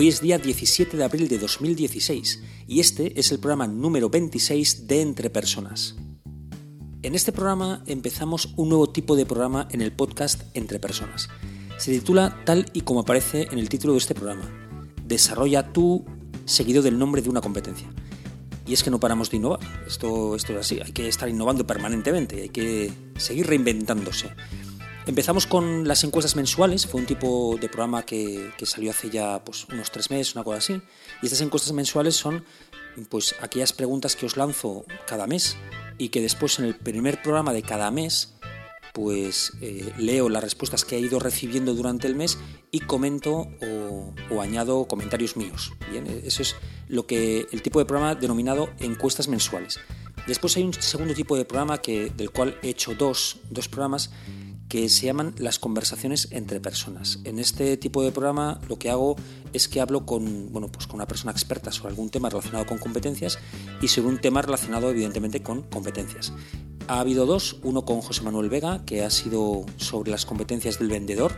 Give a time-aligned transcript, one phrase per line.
[0.00, 4.86] Hoy es día 17 de abril de 2016 y este es el programa número 26
[4.86, 5.96] de Entre Personas.
[7.02, 11.28] En este programa empezamos un nuevo tipo de programa en el podcast Entre Personas.
[11.78, 14.48] Se titula tal y como aparece en el título de este programa.
[15.04, 16.04] Desarrolla tú
[16.44, 17.90] seguido del nombre de una competencia.
[18.68, 19.58] Y es que no paramos de innovar.
[19.84, 20.78] Esto, esto es así.
[20.78, 22.42] Hay que estar innovando permanentemente.
[22.42, 24.28] Hay que seguir reinventándose.
[25.08, 29.64] Empezamos con las encuestas mensuales, fue un tipo de programa que, salió hace ya pues,
[29.64, 30.82] unos tres meses, una cosa así.
[31.22, 32.44] Y estas encuestas mensuales son
[33.08, 35.56] pues, aquellas preguntas que os lanzo cada mes
[35.96, 38.34] y que después en el primer programa de cada mes
[38.92, 42.36] pues eh, leo las respuestas que he ido recibiendo durante el mes
[42.70, 45.72] y comento o, o, añado comentarios míos.
[45.90, 46.54] Bien, eso es
[46.86, 49.80] lo que el tipo de programa denominado encuestas mensuales.
[50.26, 54.10] Después hay un segundo tipo de programa que, del cual he hecho dos, dos programas
[54.68, 57.20] que se llaman las conversaciones entre personas.
[57.24, 59.16] En este tipo de programa lo que hago
[59.52, 62.78] es que hablo con, bueno, pues con una persona experta sobre algún tema relacionado con
[62.78, 63.38] competencias
[63.80, 66.32] y sobre un tema relacionado evidentemente con competencias.
[66.86, 70.88] Ha habido dos, uno con José Manuel Vega, que ha sido sobre las competencias del
[70.88, 71.32] vendedor,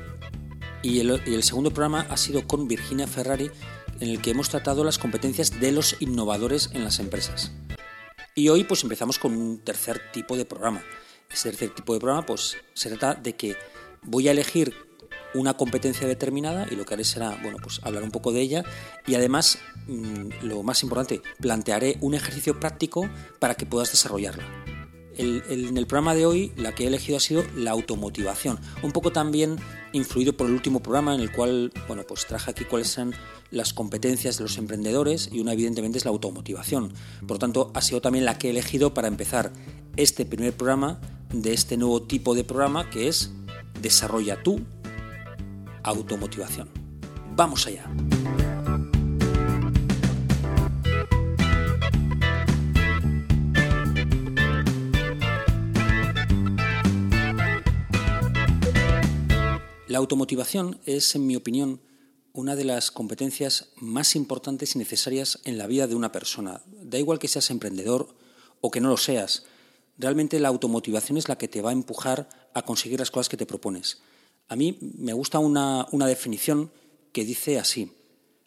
[0.83, 3.51] y el, y el segundo programa ha sido con Virginia Ferrari,
[3.99, 7.53] en el que hemos tratado las competencias de los innovadores en las empresas.
[8.35, 10.83] Y hoy pues empezamos con un tercer tipo de programa,
[11.31, 13.57] este tercer tipo de programa, pues se trata de que
[14.03, 14.75] voy a elegir
[15.35, 18.65] una competencia determinada y lo que haré será, bueno, pues hablar un poco de ella
[19.07, 23.09] y además, mm, lo más importante, plantearé un ejercicio práctico
[23.39, 24.45] para que puedas desarrollarla.
[25.17, 29.13] en el programa de hoy la que he elegido ha sido la automotivación, un poco
[29.13, 29.57] también
[29.93, 33.13] influido por el último programa en el cual, bueno, pues traje aquí cuáles son
[33.51, 36.95] las competencias de los emprendedores y una evidentemente es la automotivación.
[37.21, 39.53] Por lo tanto, ha sido también la que he elegido para empezar
[39.97, 41.01] este primer programa
[41.33, 43.33] de este nuevo tipo de programa que es
[43.81, 44.61] Desarrolla tu
[45.83, 46.69] automotivación.
[47.35, 47.91] Vamos allá.
[59.89, 61.81] La automotivación es, en mi opinión,
[62.33, 66.63] una de las competencias más importantes y necesarias en la vida de una persona.
[66.83, 68.15] Da igual que seas emprendedor
[68.61, 69.45] o que no lo seas,
[70.01, 73.37] realmente la automotivación es la que te va a empujar a conseguir las cosas que
[73.37, 73.99] te propones.
[74.49, 76.73] A mí me gusta una, definición
[77.13, 77.93] que dice así,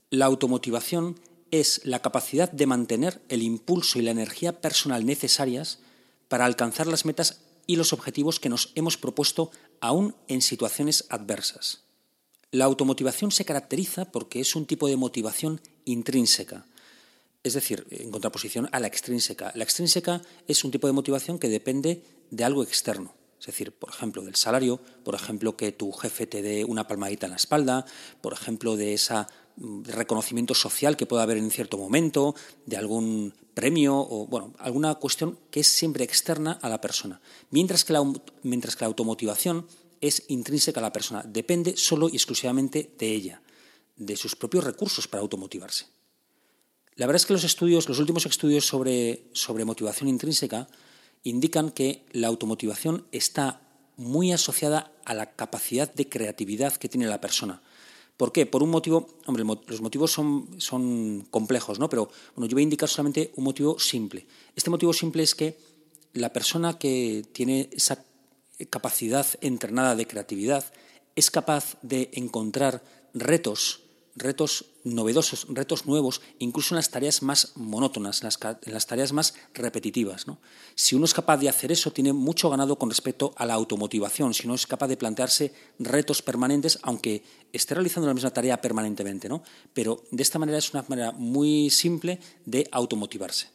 [0.09, 1.19] la automotivación
[1.51, 5.79] es la capacidad de mantener el impulso y la energía personal necesarias
[6.27, 11.83] para alcanzar las metas y los objetivos que nos hemos propuesto aún en situaciones adversas.
[12.51, 16.65] La automotivación se caracteriza porque es un tipo de motivación intrínseca,
[17.43, 19.51] es decir, en contraposición a la extrínseca.
[19.55, 23.13] La extrínseca es un tipo de motivación que depende de algo externo.
[23.39, 27.25] Es decir, por ejemplo, del salario, por ejemplo, que tu jefe te dé una palmadita
[27.25, 27.85] en la espalda,
[28.21, 29.15] por ejemplo, de ese
[29.57, 34.95] mm, reconocimiento social que pueda haber en cierto momento, de algún premio o, bueno, alguna
[34.95, 37.19] cuestión que es siempre externa a la persona.
[37.49, 39.67] Mientras que la, mientras que la automotivación
[39.99, 43.41] es intrínseca a la persona, depende solo y exclusivamente de ella,
[43.97, 45.92] de sus propios recursos para automotivarse.
[46.95, 50.67] La verdad es que los estudios, los últimos estudios sobre, sobre motivación intrínseca
[51.23, 53.61] indican que la automotivación está
[53.97, 57.61] muy asociada a la capacidad de creatividad que tiene la persona.
[58.17, 58.45] ¿Por qué?
[58.45, 61.89] Por un motivo, hombre, los motivos son, son complejos, ¿no?
[61.89, 64.27] Pero bueno, yo voy a indicar solamente un motivo simple.
[64.55, 65.57] Este motivo simple es que
[66.13, 68.05] la persona que tiene esa
[68.69, 70.63] capacidad entrenada de creatividad
[71.15, 72.83] es capaz de encontrar
[73.13, 73.82] retos
[74.15, 80.25] retos novedosos, retos nuevos, incluso en las tareas más monótonas, en las, tareas más repetitivas.
[80.75, 84.33] Si uno es capaz de hacer eso, tiene mucho ganado con respecto a la automotivación,
[84.33, 89.29] si uno es capaz de plantearse retos permanentes, aunque esté realizando la misma tarea permanentemente.
[89.29, 89.43] ¿no?
[89.73, 93.49] Pero de esta manera es una manera muy simple de automotivarse.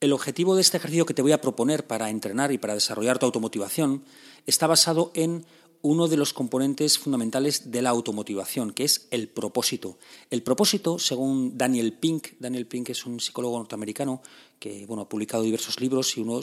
[0.00, 3.18] El objetivo de este ejercicio que te voy a proponer para entrenar y para desarrollar
[3.18, 4.04] tu automotivación
[4.44, 5.46] está basado en
[5.84, 9.98] uno de los componentes fundamentales de la automotivación, que es el propósito.
[10.30, 14.22] El propósito, según Daniel Pink, Daniel Pink es un psicólogo norteamericano
[14.58, 16.40] que bueno, ha publicado diversos libros y uno,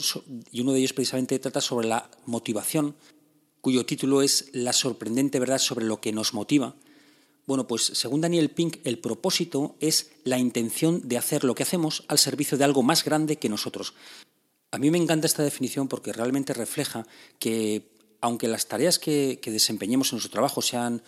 [0.52, 2.94] y uno de ellos precisamente trata sobre la motivación,
[3.60, 6.76] cuyo título es La sorprendente verdad sobre lo que nos motiva.
[7.44, 12.04] Bueno, pues según Daniel Pink, el propósito es la intención de hacer lo que hacemos
[12.06, 13.94] al servicio de algo más grande que nosotros.
[14.70, 17.06] A mí me encanta esta definición porque realmente refleja
[17.38, 17.91] que
[18.22, 21.02] aunque las tareas que, desempeñemos en nuestro trabajo sean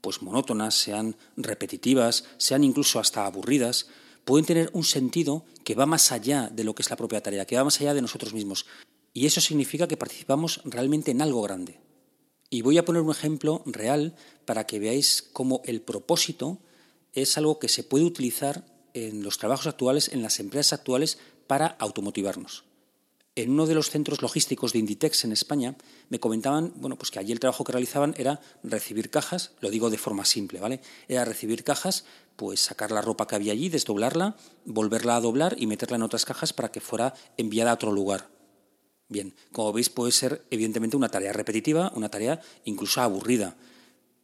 [0.00, 3.86] pues monótonas, sean repetitivas, sean incluso hasta aburridas,
[4.24, 7.46] pueden tener un sentido que va más allá de lo que es la propia tarea,
[7.46, 8.66] que va más allá de nosotros mismos.
[9.14, 11.80] Y eso significa que participamos realmente en algo grande.
[12.50, 16.58] Y voy a poner un ejemplo real para que veáis cómo el propósito
[17.12, 21.68] es algo que se puede utilizar en los trabajos actuales, en las empresas actuales, para
[21.78, 22.64] automotivarnos.
[23.36, 25.76] En uno de los centros logísticos de Inditex en España
[26.08, 29.90] me comentaban, bueno, pues que allí el trabajo que realizaban era recibir cajas, lo digo
[29.90, 30.80] de forma simple, ¿vale?
[31.06, 32.06] Era recibir cajas,
[32.36, 36.24] pues sacar la ropa que había allí, desdoblarla, volverla a doblar y meterla en otras
[36.24, 38.30] cajas para que fuera enviada a otro lugar.
[39.10, 43.54] Bien, como veis puede ser evidentemente una tarea repetitiva, una tarea incluso aburrida.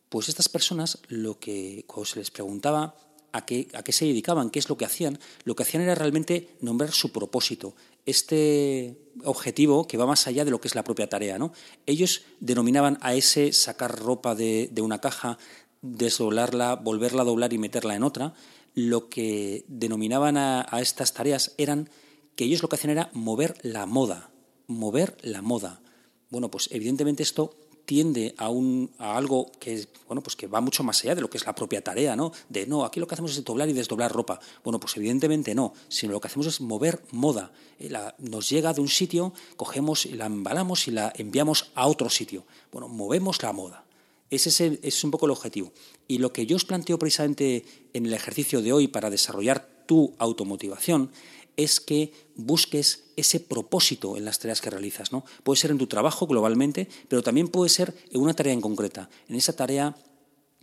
[0.09, 2.97] Pues estas personas lo que cuando se les preguntaba
[3.33, 5.95] a qué, a qué se dedicaban, qué es lo que hacían, lo que hacían era
[5.95, 7.75] realmente nombrar su propósito,
[8.07, 11.39] este objetivo que va más allá de lo que es la propia tarea.
[11.39, 11.53] ¿no?
[11.87, 15.39] Ellos denominaban a ese sacar ropa de, de una caja,
[15.83, 18.35] desdoblarla, volverla a doblar y meterla en otra,
[18.75, 21.91] lo que denominaban a, a estas tareas eran
[22.37, 24.31] que ellos lo que hacían era mover la moda,
[24.67, 25.83] mover la moda.
[26.31, 27.55] Bueno, pues evidentemente esto
[27.85, 31.31] tiende a, un, a algo que, bueno, pues que va mucho más allá de lo
[31.31, 32.33] que es la propia tarea, ¿no?
[32.49, 34.41] De no, aquí lo que hacemos es doblar y desdoblar ropa.
[34.65, 37.53] Bueno, pues evidentemente no, sino lo que hacemos es mover moda.
[37.79, 42.09] Eh, nos llega de un sitio, cogemos y la embalamos y la enviamos a otro
[42.09, 42.45] sitio.
[42.71, 43.85] Bueno, movemos la moda.
[44.31, 45.73] Ese es, ese es un poco el objetivo.
[46.09, 50.15] Y lo que yo os planteo precisamente en el ejercicio de hoy para desarrollar tu
[50.19, 51.11] automotivación
[51.57, 55.13] es que busques ese propósito en las tareas que realizas.
[55.13, 55.25] ¿no?
[55.43, 59.11] Puede ser en tu trabajo globalmente, pero también puede ser en una tarea en concreta.
[59.29, 59.97] En esa tarea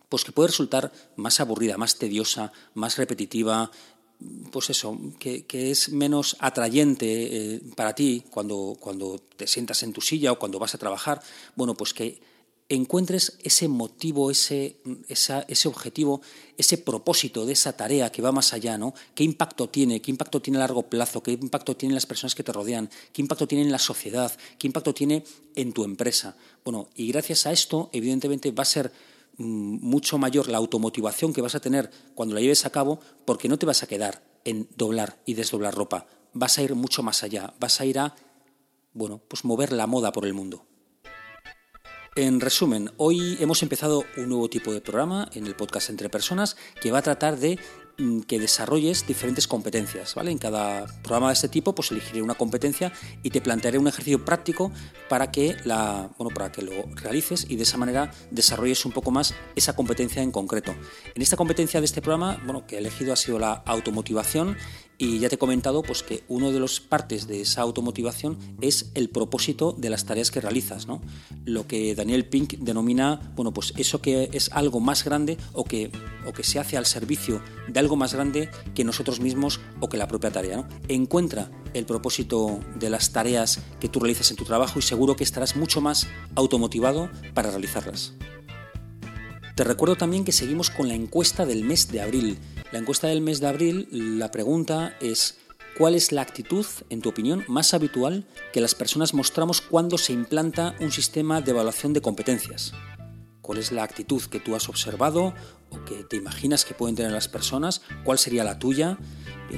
[0.10, 3.72] pues que puede resultar más aburrida, más tediosa, más repetitiva,
[4.52, 7.06] pues eso, que, es menos atrayente
[7.56, 11.22] eh, para ti cuando, cuando te sientas en tu silla o cuando vas a trabajar,
[11.56, 12.20] bueno, pues que
[12.70, 14.78] encuentres ese motivo, ese,
[15.08, 16.22] ese objetivo,
[16.56, 18.94] ese propósito de esa tarea que va más allá, ¿no?
[19.16, 20.02] ¿Qué impacto tiene?
[20.02, 21.24] ¿Qué impacto tiene a largo plazo?
[21.24, 22.90] ¿Qué impacto tiene en las personas que te rodean?
[23.12, 24.32] ¿Qué impacto tiene en la sociedad?
[24.60, 25.24] ¿Qué impacto tiene
[25.56, 26.38] en tu empresa?
[26.64, 28.92] Bueno, y gracias a esto, evidentemente, va a ser
[29.38, 33.50] mm, mucho mayor la automotivación que vas a tener cuando la lleves a cabo, porque
[33.50, 36.06] no te vas a quedar en doblar y desdoblar ropa.
[36.34, 37.56] Vas a ir mucho más allá.
[37.60, 38.16] Vas a ir a,
[38.94, 40.69] bueno, pues mover la moda por el mundo.
[42.16, 46.58] En resumen, hoy hemos empezado un nuevo tipo de programa en el podcast Entre Personas
[46.82, 47.60] que va a tratar de
[47.98, 50.32] mm, que desarrolles diferentes competencias, ¿vale?
[50.32, 52.92] En cada programa de este tipo, pues elegiré una competencia
[53.22, 54.72] y te plantearé un ejercicio práctico
[55.08, 59.12] para que la, bueno, para que lo realices y de esa manera desarrolles un poco
[59.12, 60.74] más esa competencia en concreto.
[61.14, 64.58] En esta competencia de este programa, bueno, que he elegido ha sido la automotivación
[65.02, 68.92] y ya te he comentado pues, que una de las partes de esa automotivación es
[68.94, 71.02] el propósito de las tareas que realizas, ¿no?
[71.46, 75.90] Lo que Daniel Pink denomina, bueno, pues eso que es algo más grande o que,
[76.28, 79.98] o que se hace al servicio de algo más grande que nosotros mismos o que
[79.98, 80.68] la propia tarea.
[80.90, 85.24] Encuentra el propósito de las tareas que tú realizas en tu trabajo y seguro que
[85.24, 88.14] estarás mucho más automotivado para realizarlas.
[89.60, 92.40] Te recuerdo también que seguimos con la encuesta del mes de abril.
[92.72, 95.38] La encuesta del mes de abril, la pregunta es,
[95.78, 100.14] ¿cuál es la actitud, en tu opinión, más habitual que las personas mostramos cuando se
[100.14, 102.72] implanta un sistema de evaluación de competencias?
[103.42, 105.34] ¿Cuál es la actitud que tú has observado
[105.72, 107.82] o que te imaginas que pueden tener las personas?
[108.06, 108.98] ¿Cuál sería la tuya?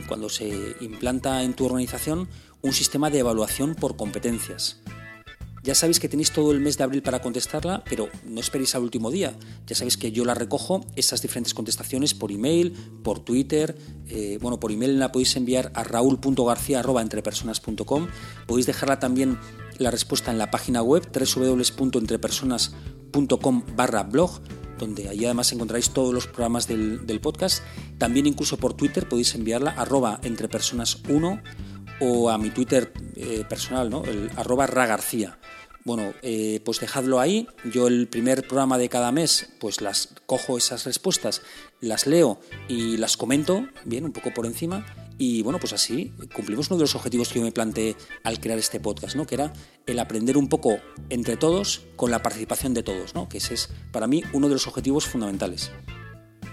[0.07, 2.27] cuando se implanta en tu organización
[2.63, 4.81] un sistema de evaluación por competencias.
[5.63, 8.81] Ya sabéis que tenéis todo el mes de abril para contestarla, pero no esperéis al
[8.81, 9.37] último día.
[9.67, 12.71] Ya sabéis que yo la recojo, esas diferentes contestaciones, por email,
[13.03, 13.77] por Twitter.
[14.07, 18.07] Eh, bueno, por email la podéis enviar a raúl.garcía.entrepersonas.com.
[18.47, 19.37] Podéis dejarla también
[19.77, 24.41] la respuesta en la página web www.entrepersonas.com barra blog
[24.81, 27.63] donde ahí además encontraréis todos los programas del, podcast.
[27.97, 31.41] También incluso por Twitter podéis enviarla arroba entrepersonas1
[32.01, 34.03] o a mi Twitter eh, personal, ¿no?
[34.03, 35.37] el arroba ragarcía.
[35.83, 37.47] Bueno, eh, pues dejadlo ahí.
[37.71, 41.41] Yo el primer programa de cada mes, pues las cojo esas respuestas,
[41.79, 44.85] las leo y las comento, bien, un poco por encima.
[45.17, 48.57] Y bueno, pues así cumplimos uno de los objetivos que yo me planteé al crear
[48.57, 49.25] este podcast, ¿no?
[49.25, 49.53] Que era
[49.85, 50.77] el aprender un poco
[51.09, 53.29] entre todos con la participación de todos, ¿no?
[53.29, 55.71] Que ese es para mí uno de los objetivos fundamentales.